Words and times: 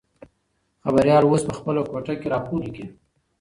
خبریال 0.83 1.23
اوس 1.27 1.41
په 1.49 1.53
خپله 1.59 1.81
کوټه 1.91 2.13
کې 2.19 2.27
راپور 2.33 2.59
لیکي. 2.65 2.85